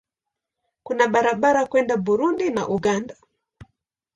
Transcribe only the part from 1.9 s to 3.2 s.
Burundi na Uganda.